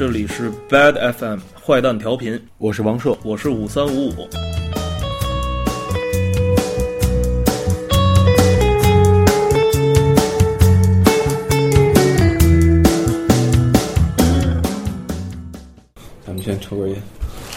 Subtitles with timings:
[0.00, 4.26] 这里是 Bad FM 坏蛋调频，我是王硕，我是五三五五。
[16.24, 17.02] 咱们先抽根烟。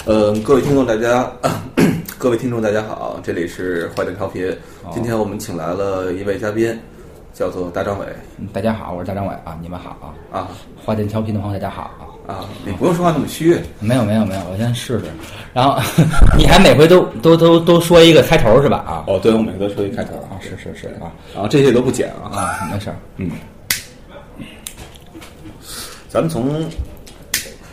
[0.06, 1.32] 呃，各位听众大家，
[2.20, 4.54] 各位听众大家好，这里是坏蛋调频。
[4.92, 6.78] 今天我们请来了一位嘉宾，
[7.34, 8.06] 叫做大张伟
[8.38, 10.50] 嗯大家好，我是大张伟啊，你们好啊，啊
[10.84, 12.12] 花店调频的朋友大家好啊。
[12.26, 12.48] 啊！
[12.66, 15.06] 你不用说话那么虚，没有没有没有，我先试试。
[15.54, 15.78] 然后
[16.38, 18.78] 你还每回都都都都说一个开头是吧？
[18.88, 22.32] 啊哦，对，我每回都说一开头啊，是是是啊然后，这些都不剪啊。
[22.34, 22.96] 啊，没事儿。
[23.18, 23.30] 嗯，
[26.08, 26.66] 咱们从，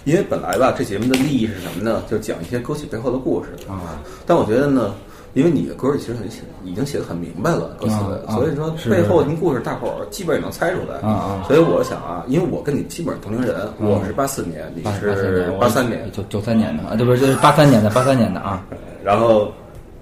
[0.05, 2.03] 因为本来吧，这节目的利益是什么呢？
[2.11, 4.03] 就讲一些歌曲背后的故事啊。
[4.27, 4.95] 但我觉得呢，
[5.35, 7.95] 因为你的歌其实很写，已经写的很明白了，歌词，
[8.35, 11.01] 所以说背后什么故事，大伙儿基本也能猜出来。
[11.47, 18.61] 所以我想啊，因为我跟你基本上同龄人，我是八四年，你是八三年，九九三年的啊，对不是，这是八三年的，八三年的啊。
[19.05, 19.53] 然后，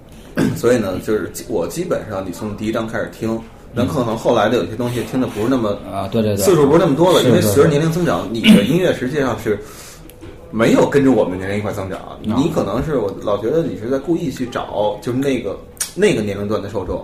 [0.57, 3.39] 所以呢，就是我基本上你从第一章开始听，
[3.71, 9.59] 那可能后来的有些东西听的不是那么啊，对对对，次数不是那么多了，因为随着年龄增长，你的音乐实际上是
[10.51, 11.99] 没有跟着我们年龄一块增长。
[12.21, 15.57] 你可能是我老觉得你是在故意去找，就是那个
[15.95, 17.03] 那个年龄段的受众。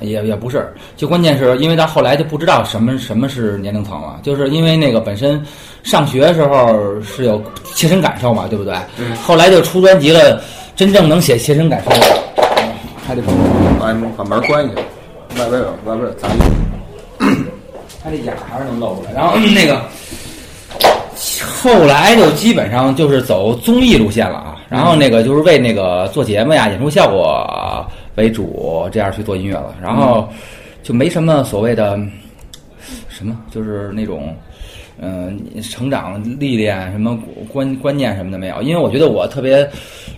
[0.00, 5.44] 也也不是，就关键是因为到后来就不知道什么什么是年龄层了，就是因为那个本身
[5.82, 7.42] 上学的时候是有
[7.74, 8.74] 切身感受嘛，对不对？
[8.98, 10.40] 嗯后来就出专辑了，
[10.76, 12.22] 真正能写切身感受的，
[13.04, 13.32] 还得把
[14.16, 17.44] 把门关一下，外边有外边有杂音。
[18.00, 19.12] 他这眼还是能露出来。
[19.14, 19.82] 然后、嗯那个
[21.44, 29.74] 后来就基本上就是走综艺路线了啊，然后那个就是为那个做节目呀、演出效果为主，这样去做音乐了。
[29.82, 30.28] 然后
[30.82, 31.98] 就没什么所谓的
[33.08, 34.34] 什么，就是那种。
[35.00, 37.16] 嗯，成长历练什么
[37.52, 39.64] 观观念什么的没有，因为我觉得我特别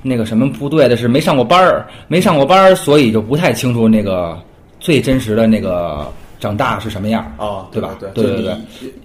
[0.00, 4.40] 那个什么不对的是没上过班儿，没上过班儿，所以就不太清楚那个
[4.78, 7.90] 最真实的那个长大是什么样儿啊，对吧？
[8.00, 8.56] 对对对对，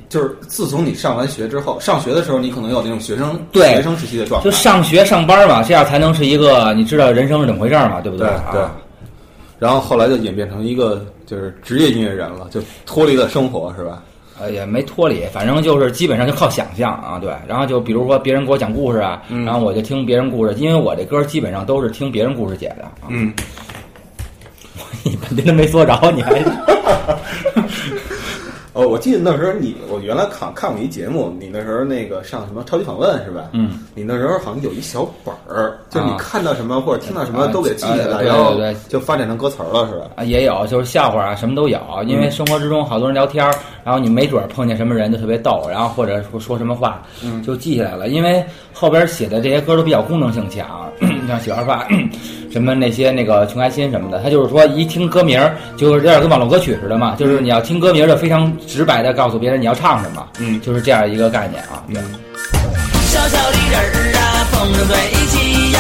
[0.09, 8.75] 就是自从你上完学之后，上学的时候你可能有那种学生对学生时期的状态，就上学上班嘛，这样才能是一个你知道人生是怎么回事嘛，对不对对啊，
[9.59, 14.01] 然后后来就演变成一个就是职业音乐人了，就脱离了生活，是吧？
[14.37, 17.31] 呃，也没脱离，反正就是基本上就靠想象啊，对。
[17.47, 22.83] 然后就比如说别人给我讲故事啊，然后我就听别人故事，因为我这歌基本上都是听别人故事写的。
[22.83, 23.33] 啊、嗯，
[25.03, 26.31] 你半天都没说着，你还
[28.75, 33.47] 哦，我记得那时候你，我原来看看过一节目，你那时候那个上什么超级访问是吧？
[33.53, 38.59] 嗯，你那时候好像有一小本儿，就是你啊看到什么或者听到什么都给记下来，然后
[38.89, 40.07] 就发展成歌词儿了，是吧？
[40.17, 41.79] 啊也有，就是笑话啊，什么都有。
[42.05, 47.03] 因为生活之中好多人聊天儿，然后你没准儿碰见什么人就特别逗，然后或者说说什么话，
[47.45, 48.09] 就记下来了。
[48.09, 50.91] 因为后边写的这些歌都比较功能性强，
[51.27, 51.87] 像小二发，
[52.51, 61.83] 什么那些那个穷开心什么的，他就是说一听歌名儿，就是有点跟网络歌曲似的嘛，就是你要听歌名儿就非常直白的告诉别人你要唱什么，嗯就是这样一个概念啊。
[61.87, 62.01] 对。
[63.05, 64.67] 小小的人儿啊，风
[65.29, 65.79] 起呀，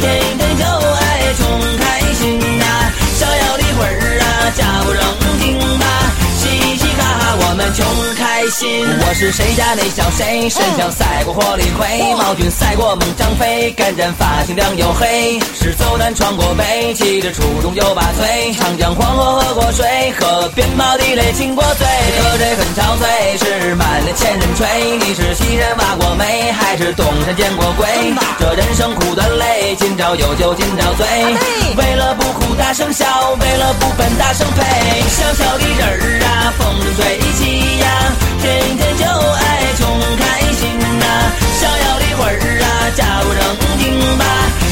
[0.00, 1.44] 天天就爱穷
[1.78, 2.64] 开心呐。
[3.14, 5.00] 逍遥的魂儿啊，假不正
[5.38, 5.84] 经吧，
[6.38, 7.84] 嘻嘻哈哈我们穷
[8.16, 8.80] 开心。
[9.04, 11.84] 我是谁家那小谁，身上赛过火力灰，
[12.16, 19.84] 毛军赛过猛张飞，干战发型亮又黑，是走南闯过北，骑着初中又把嘴，长江黄河喝过水，
[20.18, 21.86] 河边毛地雷亲过嘴，
[22.24, 24.66] 喝醉很憔悴，是满脸千人吹。
[24.96, 27.86] 你是西山挖过煤，还是东山见过鬼？
[28.40, 31.06] 这人生苦短累，今朝有酒今朝醉。
[31.76, 33.04] 为了不哭大声笑，
[33.38, 35.02] 为了不笨大声呸。
[35.12, 37.41] 小小的人儿啊，风筝吹起
[37.80, 37.84] 呀，
[38.40, 39.80] 天天就爱穷
[40.18, 40.22] 开
[40.52, 40.60] 心
[40.98, 41.04] 呐。
[41.60, 42.66] 逍遥的魂儿啊，
[42.96, 43.42] 假不正
[43.78, 43.82] 经
[44.18, 44.24] 吧，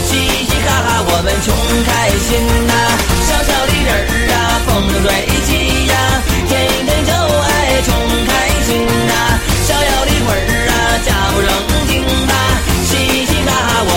[0.06, 0.11] 嘻
[0.44, 1.49] 嘻哈哈我们穷
[1.87, 2.28] 开心
[2.67, 2.72] 呐。
[3.26, 4.02] 小小的人儿
[4.32, 4.37] 啊，
[4.67, 5.08] 风筝吹
[5.46, 5.49] 起
[5.87, 5.94] 呀，
[6.49, 6.50] 天
[6.87, 7.88] 天就爱穷
[8.26, 8.31] 开
[8.67, 8.69] 心
[9.06, 9.12] 呐。
[9.66, 10.73] 逍遥的魂儿啊，
[11.05, 11.49] 假不正
[11.88, 12.32] 经吧，
[12.84, 12.90] 嘻
[13.26, 13.84] 嘻哈哈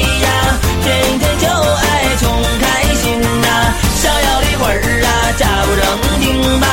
[0.00, 0.26] 呀，
[0.82, 2.22] 天天就爱穷
[2.60, 2.64] 开
[2.94, 3.46] 心呐，
[3.96, 5.84] 逍遥的魂儿啊，假不正
[6.20, 6.24] 经
[6.60, 6.66] 吧，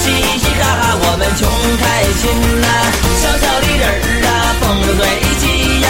[0.00, 1.42] 嘻嘻哈哈，我们穷
[1.80, 1.84] 开
[2.20, 2.22] 心
[2.60, 2.66] 呐，
[3.20, 3.94] 小小的人儿
[4.26, 4.30] 啊，
[4.60, 5.02] 风生水
[5.40, 5.86] 起呀，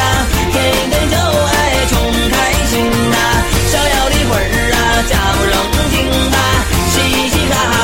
[0.52, 0.54] 天
[0.90, 1.92] 天就爱穷
[2.30, 2.34] 开
[2.70, 2.72] 心
[3.10, 3.16] 呐，
[3.70, 4.78] 逍遥的魂儿啊，
[5.08, 5.54] 假不正
[5.90, 6.53] 经吧。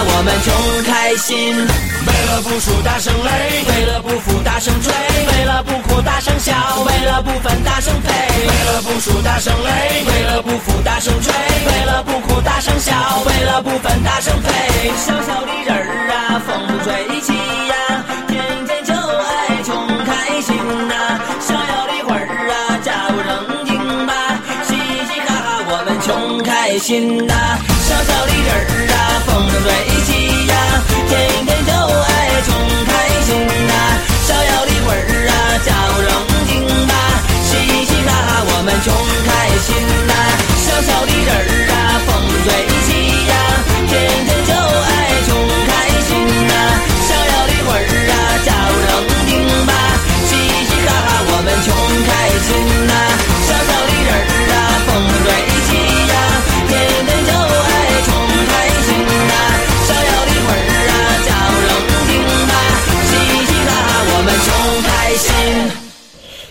[0.02, 0.52] 我们穷
[0.84, 3.28] 开心为了不输大声擂，
[3.68, 6.54] 为了不服大声追，为了不哭大声笑，
[6.86, 8.08] 为了不忿大声呸。
[8.40, 9.68] 为了不输大声擂，
[10.06, 12.94] 为了不服大声追，为了不哭大声笑，
[13.26, 14.90] 为了不忿大声呸。
[14.96, 17.32] 小小的人儿啊，风生水起
[17.68, 17.74] 呀，
[18.28, 19.76] 天天就爱穷
[20.06, 20.56] 开心
[20.88, 23.76] 呐、小小的魂儿啊，假不正经
[24.06, 24.12] 吧，
[24.66, 24.74] 嘻
[25.08, 27.34] 嘻哈哈我们穷开心呐、
[27.86, 28.58] 小小的人儿
[28.88, 29.68] 啊，风生水，
[31.10, 32.54] 天天就爱穷
[32.86, 32.92] 开
[33.26, 33.34] 心
[33.66, 33.72] 呐、
[34.28, 35.34] 逍遥的魂儿啊，
[35.66, 36.08] 假不正
[36.46, 36.94] 经吧，
[37.42, 37.50] 嘻
[37.84, 38.94] 嘻哈哈我们穷
[39.26, 39.28] 开
[39.58, 39.74] 心
[40.06, 40.14] 呐、
[40.54, 41.42] 小小的人儿
[41.74, 42.46] 啊，风生水
[42.86, 43.34] 起呀，
[43.90, 43.90] 天
[44.24, 44.88] 天就爱
[45.26, 45.34] 穷
[45.66, 45.70] 开
[46.06, 46.14] 心
[46.46, 46.54] 呐、
[47.02, 48.14] 逍遥的魂儿啊，
[48.46, 49.72] 假不正经吧，
[50.30, 51.74] 嘻嘻哈哈我们穷
[52.06, 52.10] 开
[52.46, 52.54] 心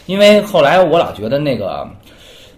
[0.09, 1.87] 因为后来我老觉得那个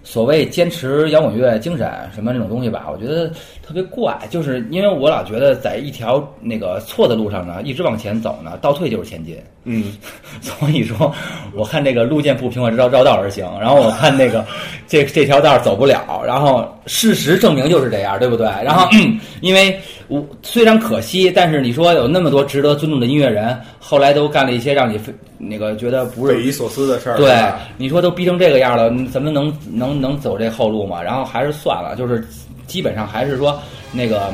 [0.05, 3.29] 所谓坚持摇滚乐精神什么这种东西吧，我觉得
[3.71, 9.37] 特别怪，就是因为我老觉得在一条那个错的路上呢，一直往前走呢，倒退就是前进。
[9.63, 9.93] 嗯，
[10.41, 11.13] 所以说，
[11.55, 13.47] 我看这个路见不平，我绕绕道而行。
[13.61, 14.45] 然后我看那个
[14.87, 18.45] 这这条道走不了，然后事实证明就是这样，对不对？
[18.61, 18.89] 然后，
[19.39, 19.79] 因为
[20.09, 27.17] 我虽然可惜，但是你说有那么多值得尊重的音乐人，后来都干了一些让你非那个觉得不是匪夷所思的事儿。
[27.17, 27.41] 对，
[27.77, 31.01] 你说都逼成这个样了，嗯咱们能能能走这后路吗？
[31.01, 32.27] 然后还是算了，就是
[32.71, 34.33] 基本上还是说那个。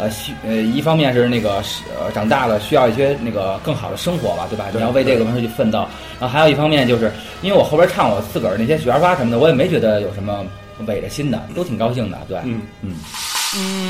[0.00, 4.66] 呃，需呃，一方面是那个是呃，长大了需要一些那个更好的生活吧，对吧？
[4.72, 5.80] 你要为这个东西去奋斗。
[6.20, 7.10] 然后还有一方面就是，
[7.42, 10.46] 因为我后边唱我自个儿那些雪花发什么的，我也没觉得有什么
[10.86, 12.18] 违着心的，都挺高兴的。
[12.28, 12.94] 对，嗯嗯。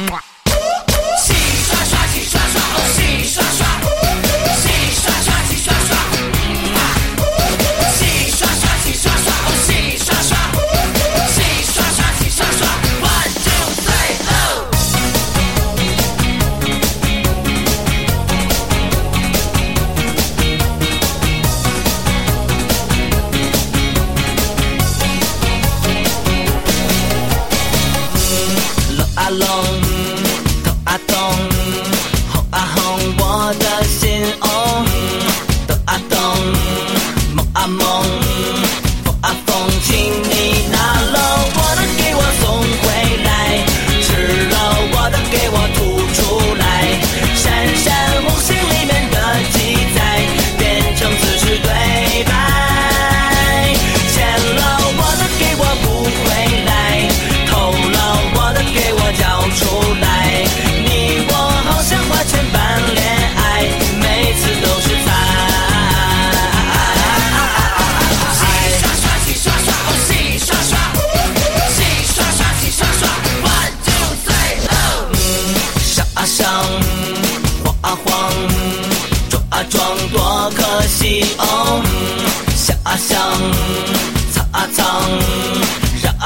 [0.09, 0.28] 洗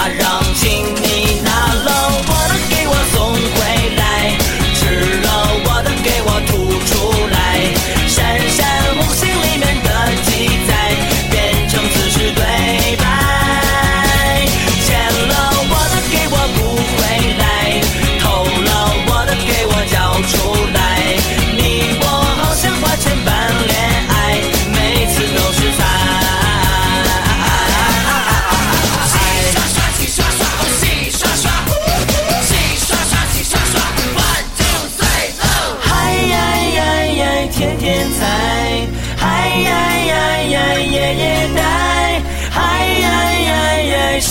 [0.09, 0.42] around.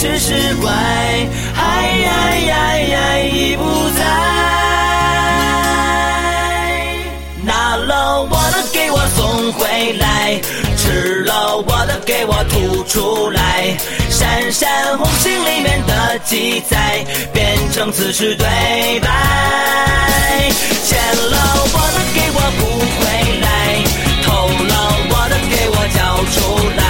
[0.02, 0.72] 只是怪，
[1.54, 4.04] 嗨呀呀呀，已不在。
[7.44, 10.42] 拿了我的给我送回来，
[10.76, 13.78] 吃了我的给我吐出来，
[14.10, 18.48] 闪闪红星里面的记载变成此时对
[19.02, 19.08] 白，
[20.84, 21.38] 欠了
[21.74, 22.66] 我的给我补
[22.98, 23.06] 回
[23.40, 23.46] 来，
[24.24, 24.74] 偷了
[25.12, 26.00] 我的给我交
[26.34, 26.42] 出
[26.76, 26.82] 来，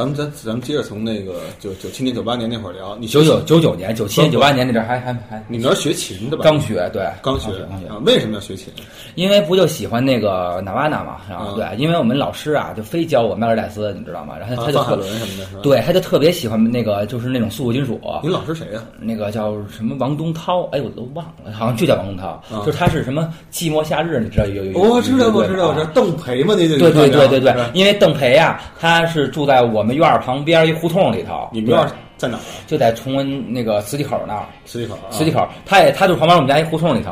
[0.00, 6.42] 咱们咱咱们接着从那个九九七年九八年那会儿聊，你九九九九年、九七年、九八年那阵儿还还还你那儿学琴的吧？
[6.42, 7.86] 刚学，对，刚学刚学。
[7.86, 8.00] 啊？
[8.06, 8.72] 为什么要学琴？
[9.14, 14.38] 因为不就喜欢那个纳瓦纳嘛，然后啊对，因为我们老师啊就非教我迈尔戴斯，你知道吗？
[14.38, 18.82] 然后他就特伦什么的？，对，他就特别喜欢那个就是那种速度金属，您老师谁呀？
[18.98, 24.80] 那个叫什么王东涛，哎，我都忘了，好像就叫王东涛，啊就是他是什么寂寞夏日，你知道有有有？
[24.80, 25.90] 我知道，我知道，我知道，。
[25.92, 32.62] 邓培嘛，那就对对对对对，因为邓培啊，他是住在我们院儿旁边一胡同里头，你们院儿在哪儿啊？
[32.66, 35.10] 就在崇文那个磁器口那儿，磁器口啊。
[35.10, 37.10] 磁器口，他也他就旁边我们家一胡同里头，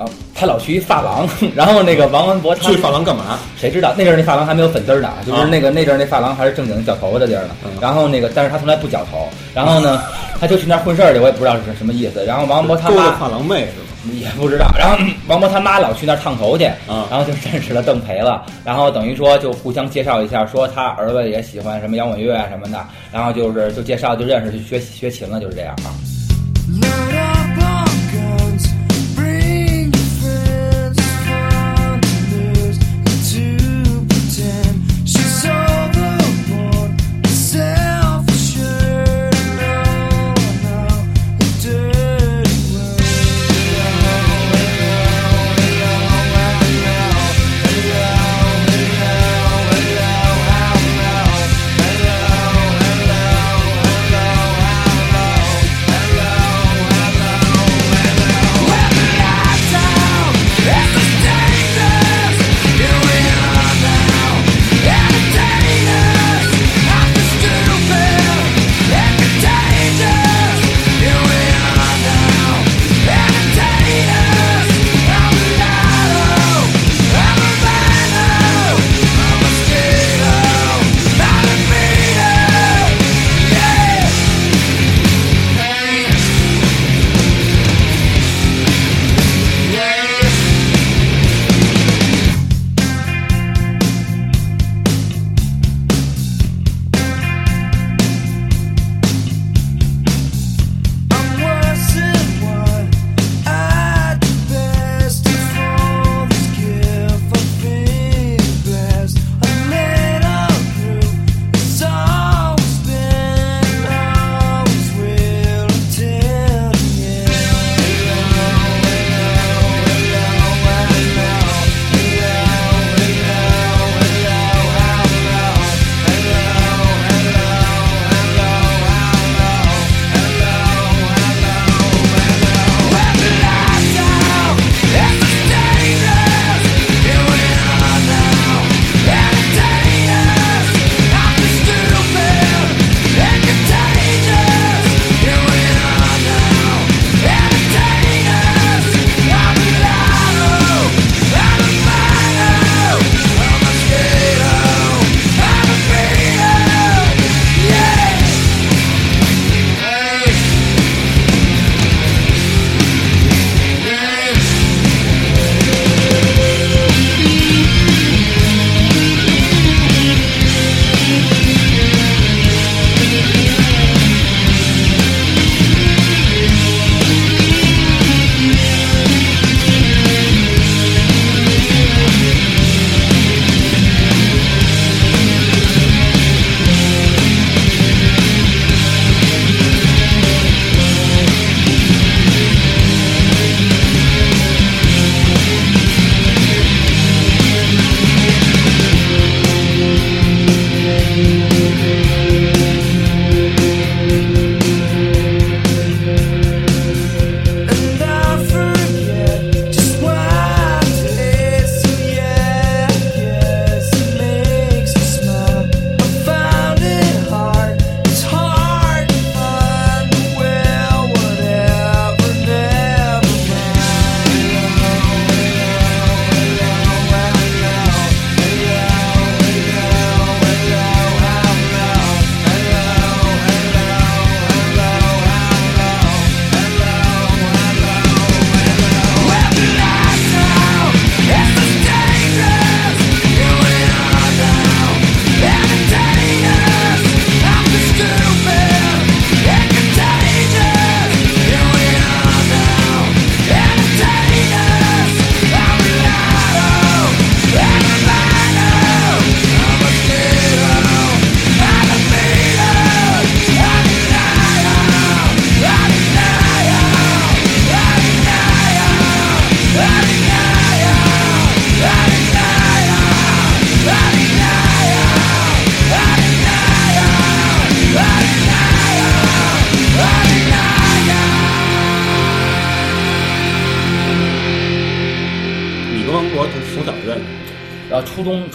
[0.00, 3.38] 然后他老去一发廊，然后那个王文博他去发廊干嘛？
[3.58, 7.50] 谁知道那阵儿那发廊还没有粉丝儿呢，就是那个那阵儿那发廊还是正经绞头发的地儿呢。
[7.66, 9.28] 嗯然后那个，但是他从来不绞头。
[9.54, 10.02] 然后呢，
[10.40, 12.24] 他就去那儿混事儿去，我也不知道是什么意思。
[12.24, 14.14] 然后王文博他妈发廊妹是吗？
[14.18, 14.70] 也不知道。
[14.78, 18.42] 然后王博他妈老去那儿烫头去，啊然后就认识了邓培了。
[18.64, 22.82] 然后等于说就互相介绍一下，说他儿子也喜欢什么摇滚乐啊什么的。
[23.12, 25.92] 然后就是就介绍就认识就学学琴了，就是这样啊。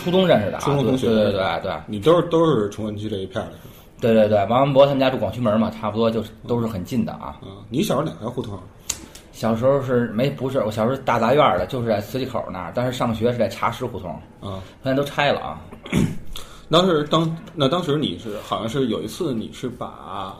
[0.05, 3.53] 初中认识的啊，初中同学对对对对你都是都是崇文区这一片儿的？
[3.99, 7.39] 对对对，王文博他们家住广渠门嘛，差不多就是都是很近的啊。
[7.41, 8.59] 嗯，你小时候哪条胡同？
[9.31, 15.61] 小时候是没不是，我小时候大杂院儿的，就是在磁器口那儿，但是上学是在茶室胡同，啊，现在都拆了啊。
[16.69, 20.35] 当时当那当时你是好像是有一次你是把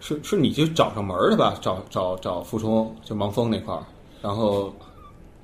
[0.00, 1.54] 是是你就找上门儿的吧？
[1.60, 3.82] 找找找傅冲就盲峰那块儿，
[4.22, 4.74] 然后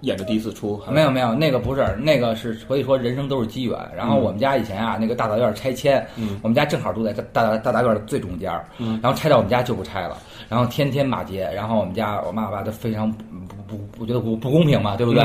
[0.03, 3.79] 演的第一次出没有没有，那个不是，那个是所以说人生都是机缘。
[3.97, 6.39] 然后我们家以前啊，那个大杂院拆迁，嗯。
[6.43, 8.99] 我们家正好住在大大大杂院的最中间儿，嗯。
[9.03, 10.17] 然后拆到我们家就不拆了，
[10.51, 13.19] 然后天天骂街，然后我们家我妈我爸都非常不
[13.69, 15.23] 不不，我觉得不不公平嘛，对不对？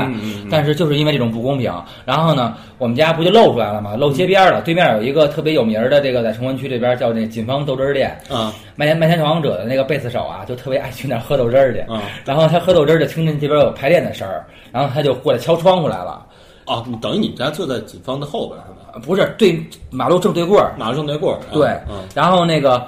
[0.48, 1.72] 但是就是因为这种不公平，
[2.04, 3.96] 然后呢，我们家不就露出来了吗？
[3.96, 11.84] 露街边儿了，对面有一个特别有名儿的这个在崇文区这边叫那锦芳豆汁儿店，啊麦田麦田守望者的那个贝斯手啊，就特别爱去那儿喝豆汁儿去。
[11.88, 16.24] 嗯然后他喝豆汁儿就听见这边有排练的声儿，然后他就过来敲窗户来了。
[16.66, 16.84] 哦！
[17.00, 18.92] 等于你们家就在锦芳的后边是吧？
[18.94, 22.86] 呃不是对马路正对过儿，马路正对过对嗯然后那个。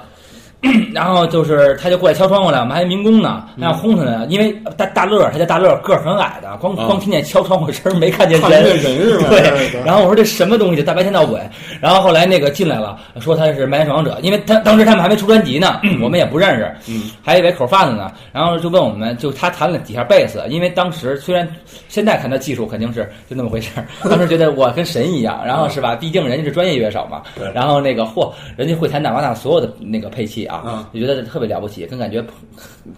[0.93, 4.25] 然后就是，他就过来敲窗户来，我们还民工呢，嗯那样轰他呢。
[4.29, 8.63] 因为大大乐，他叫大乐，个儿很矮的，光啊光听见敲窗户声儿，没看见人。
[8.63, 9.29] 人是吧？
[9.29, 11.39] 对，然后我说这什么东西，大白天闹鬼。
[11.79, 18.11] 然后后来那个进来了，说他是《麦田守望者》，因为他当时他们还没出专辑呢，我们也不认识，嗯还以为口贩子呢。
[18.33, 21.47] 然后就问我们，就他弹了几下贝斯，因为当时虽然
[21.87, 25.95] 现在看他技术肯定是就那么回事儿， 当时觉得我跟神一样，然后是吧？
[25.95, 27.49] 毕竟人家是专业乐手嘛对。
[27.53, 32.33] 然后那个嚯，人家会弹纳瓦纳所有的那个配器啊嗯，就觉得特别了不起，跟感觉碰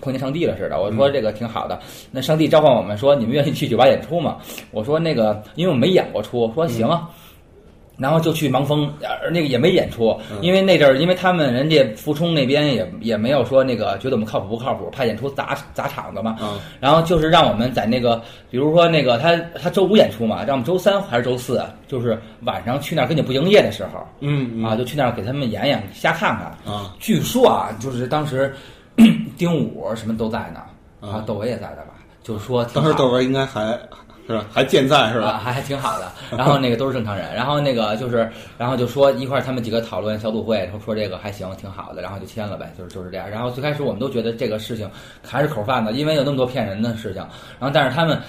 [0.01, 0.81] 碰见上帝了似的。
[0.81, 1.79] 我说这个挺好的。
[2.09, 4.37] 那上帝召唤我们说，你们愿意去酒吧演出吗？
[4.71, 7.09] 我说那个，因为我没演过出，说行啊。
[8.01, 16.35] 然后就去盲峰，呃，那个也没演出，因为那阵儿，因为他们人家福冲那边也也没有说那个觉得我们靠谱不靠谱，怕演出砸砸场子嘛。
[16.41, 24.63] 啊然后就是让我们在那个，比如说那个他他周五演出嘛，让我们周三还是周四，就是晚上去那儿跟你不营业的时候，嗯嗯。
[24.65, 26.73] 啊，就去那儿给他们演演，瞎看看。
[26.73, 28.51] 啊据说啊，就是当时
[29.37, 30.61] 丁武什么都在呢，
[30.99, 31.93] 啊啊，窦唯也在的吧？
[32.23, 33.77] 就是说当时窦唯应该还
[34.27, 34.39] 是？
[34.51, 35.39] 还健在是，吧？
[35.43, 36.12] 还还挺好的。
[36.38, 43.29] 然后那个都是正常人， 然后那个就是，然后就说一块儿他们几个讨论小组会，然后说这个还行，挺好的，然后就签了呗，就是就是这样。
[43.29, 44.89] 然后最开始我们都觉得这个事情
[45.25, 47.21] 还是口贩子，因为有那么多骗人的事情。
[47.60, 48.21] 然后但是他们。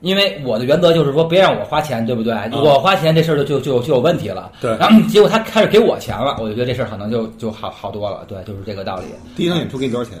[0.00, 2.34] 因为我的原则就是说，别让我花钱，对不对？
[2.52, 4.50] 我花钱这事儿就就就就有问题了。
[4.60, 8.24] 对然后结果他开始给我钱了，我就觉得这事儿可能就就好好多了。
[8.26, 9.04] 对，就是这个道理。
[9.36, 10.18] 第一场演出给你多少钱？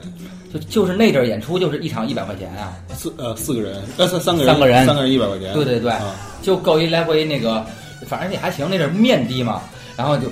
[0.52, 2.76] 就就是那阵儿演出就是一场一百块钱啊。
[2.92, 5.54] 四呃四个人，呃三三个人，三个人三个人一百块钱。
[5.54, 7.64] 对对对，啊就够一来回那个，
[8.06, 8.66] 反正也还行。
[8.68, 9.62] 那阵儿面低嘛，
[9.96, 10.26] 然后就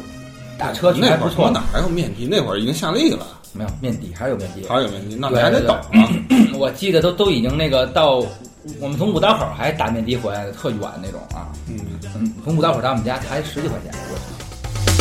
[0.58, 1.36] 打车去那还不错。
[1.36, 2.26] 会儿我哪还有面的？
[2.26, 4.66] 那会儿已经下力了，没有面低，还是有面低。
[4.68, 6.08] 还是有面的，那你还得等啊。
[6.58, 8.20] 我记得都都已经那个到
[8.80, 11.48] 我们从五道口还打面的回来的，特远那种啊。
[11.66, 11.78] 嗯，
[12.14, 13.92] 嗯，从五道口到我们家才十几块钱。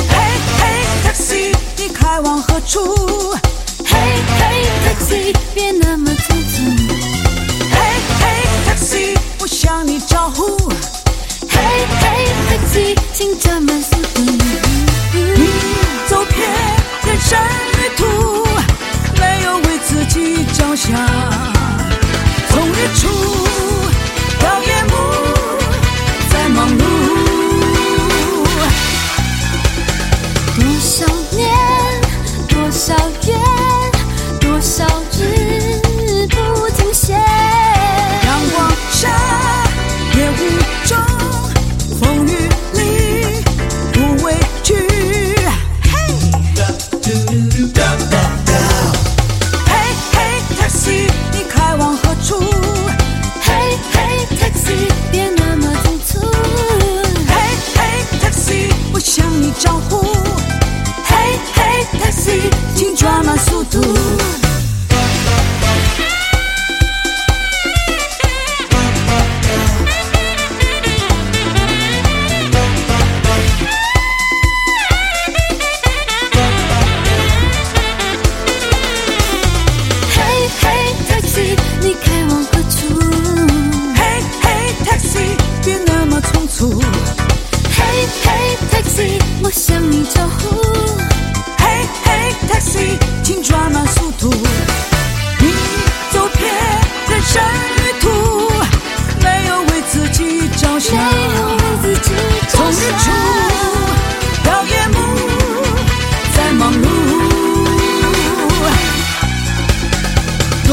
[0.10, 0.16] 嘿
[0.60, 0.64] 嘿
[1.04, 2.80] ，taxi，你开往何处？
[3.86, 3.98] 嘿
[4.40, 6.56] 嘿，taxi，别那么匆匆。
[7.72, 7.78] 嘿
[8.20, 8.24] 嘿
[8.68, 10.58] ，taxi，我向你招呼。
[11.50, 11.60] 嘿
[12.00, 12.06] 嘿
[12.50, 14.22] ，taxi，请加慢速度。
[15.14, 15.48] 你
[16.08, 16.50] 走遍
[17.06, 17.38] 人生
[17.74, 18.04] 旅途，
[19.20, 20.98] 没有为自己着想。
[22.50, 23.08] 从日出
[24.40, 24.77] 到夜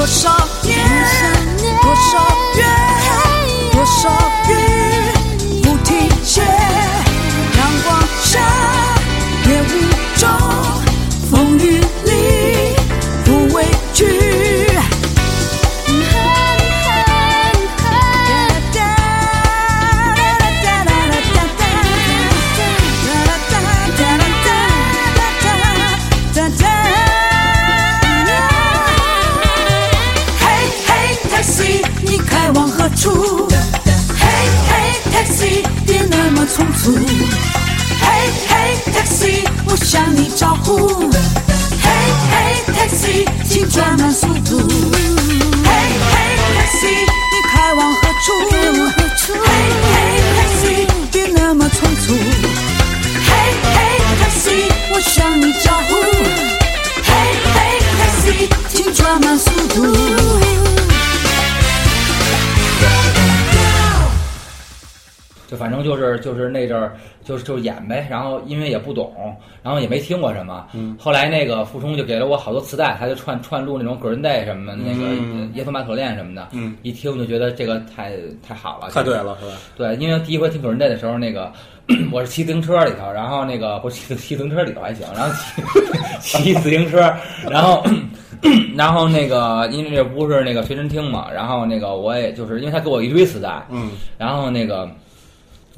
[0.04, 0.53] your song
[55.14, 55.94] 向你招呼。
[57.04, 57.12] 嘿
[57.54, 57.56] 嘿
[58.00, 59.74] ，taxi，请转慢速度。
[65.46, 69.14] 就反正就是就是那阵儿就是就是演呗，然后因为也不懂，
[69.62, 70.66] 然后也没听过什么。
[70.98, 75.04] 后来那个傅冲就给了我好多磁带，他就串串录那种 Green Day 什么的，那个
[75.52, 76.48] 耶稣马可恋什么的。
[76.52, 79.52] 嗯，一听就觉得这个太太好了，太对了，是吧？
[79.76, 81.52] 对，因为第一回听 Green Day 的时候，那个
[82.12, 85.34] 我是骑自行车里头，然后那个不是骑骑自行车里头还行，然后
[86.20, 87.12] 骑 骑自行车，
[87.50, 87.84] 然后
[88.76, 94.88] 然后那个因为这不是那个随身听嘛，然后那个我也就是因为他给我一堆磁带，嗯，然后那个。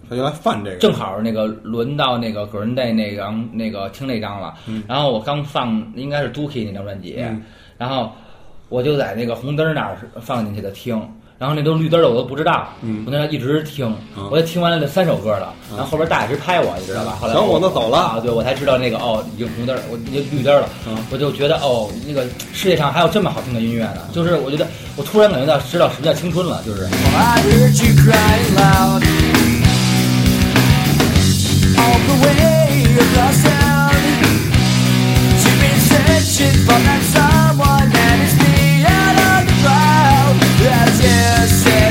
[0.09, 4.81] 他原来犯这个，正好那个轮到那个 Green Day 那张那个听那张了，嗯。
[4.87, 7.43] 然后我刚放应该是 Dookie 那张专辑，嗯。
[7.77, 8.13] 然后
[8.69, 10.97] 我就在那个红灯那儿放进去的听，
[11.39, 17.19] 然后那都绿灯的我都不知道，嗯我在那一直听，嗯我就听完了那三首歌了，然后后边大爷一直拍我，你知道吧？
[17.21, 26.87] 后来小伙我子走了啊，对我才知道那个哦已经红灯，我已经绿灯了，嗯我就觉得哦那个世界上还有这么好听的音乐呢，就是我觉得我突然感觉到知道什么叫青春了，就是。
[26.87, 26.89] I
[41.01, 41.86] yes, yes.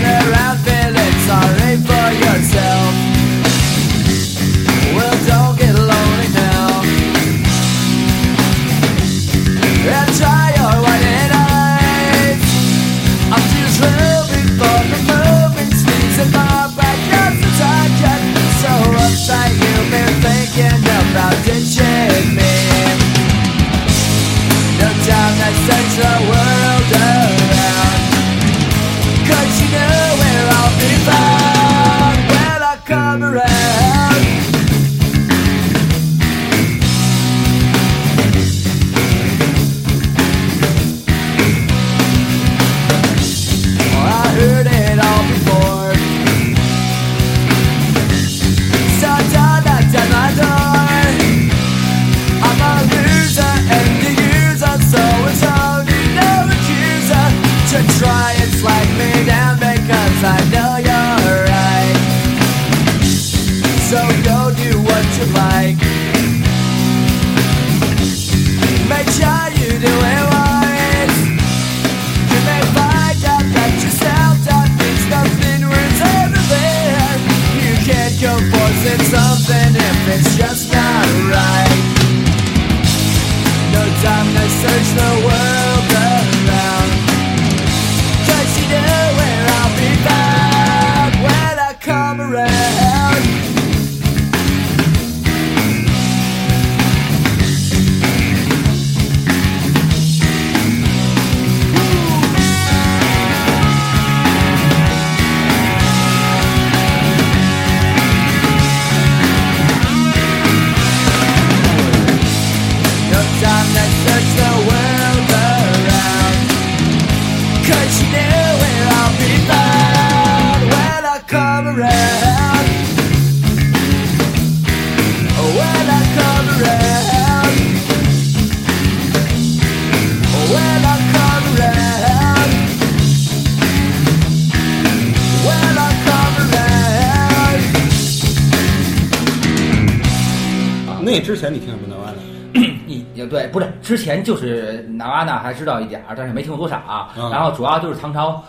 [143.95, 148.43] 之前就是纳瓦纳还知道一点儿，但是没听过多少、嗯然后主要就是唐朝，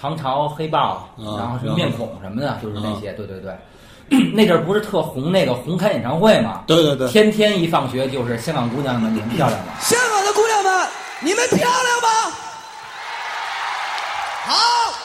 [0.00, 3.12] 唐朝黑豹，嗯然后什么面孔什么的，就是那些。
[3.14, 3.52] 对对对，
[4.32, 6.62] 那阵儿不是特红那个红磡演唱会嘛？
[6.68, 9.72] 对对对，天天一放学就是香港姑娘们，你们漂亮吗？
[9.80, 10.88] 香港的姑娘们，
[11.20, 12.08] 你们漂亮吗？
[14.46, 15.01] 好。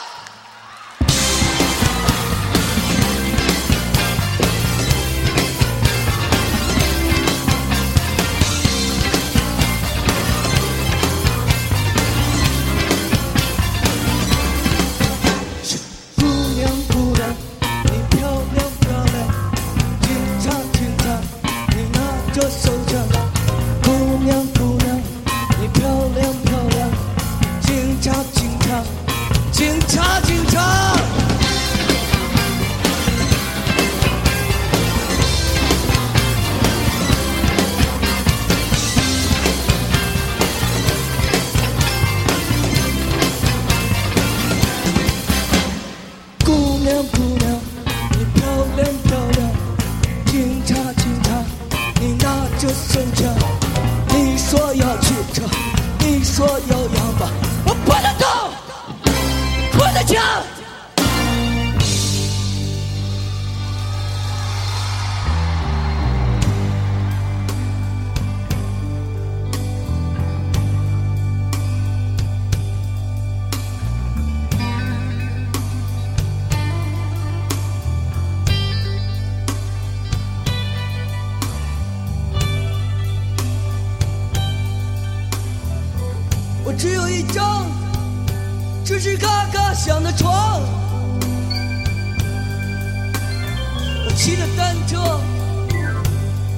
[94.88, 95.20] 车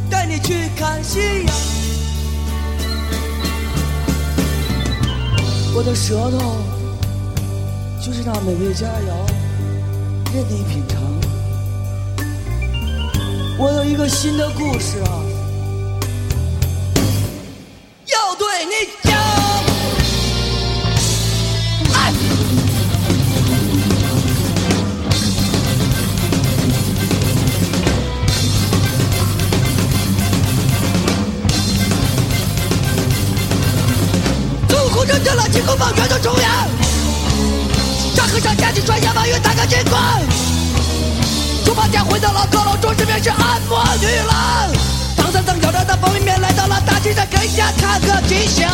[0.08, 1.54] 带你去看夕阳。
[5.74, 6.38] 我的舌头
[8.00, 9.26] 就是那美味佳肴，
[10.32, 11.00] 任你品尝。
[13.58, 15.10] 我有一个新的故事啊，
[35.62, 36.51] 空扔掉了金箍棒，拳头重阳。
[38.14, 40.01] 沙和尚架起穿下马云打个金光。
[41.64, 44.73] 猪八戒回到了高楼，终是便是按摩女郎。
[45.16, 48.70] 唐三藏咬着那方便面来到了大街上，给下看个吉祥。